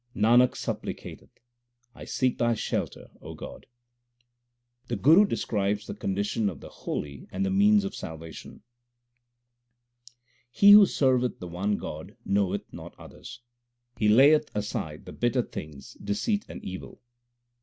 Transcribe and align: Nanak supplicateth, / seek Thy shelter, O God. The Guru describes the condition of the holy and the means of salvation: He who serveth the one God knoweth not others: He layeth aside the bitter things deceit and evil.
Nanak 0.15 0.55
supplicateth, 0.55 1.29
/ 2.07 2.07
seek 2.09 2.39
Thy 2.39 2.55
shelter, 2.55 3.11
O 3.21 3.35
God. 3.35 3.67
The 4.87 4.95
Guru 4.95 5.25
describes 5.27 5.85
the 5.85 5.93
condition 5.93 6.49
of 6.49 6.59
the 6.59 6.69
holy 6.69 7.27
and 7.31 7.45
the 7.45 7.51
means 7.51 7.83
of 7.83 7.93
salvation: 7.93 8.63
He 10.49 10.71
who 10.71 10.87
serveth 10.87 11.37
the 11.37 11.47
one 11.47 11.77
God 11.77 12.17
knoweth 12.25 12.63
not 12.73 12.95
others: 12.97 13.41
He 13.95 14.07
layeth 14.09 14.49
aside 14.55 15.05
the 15.05 15.13
bitter 15.13 15.43
things 15.43 15.93
deceit 16.03 16.45
and 16.49 16.63
evil. 16.65 16.99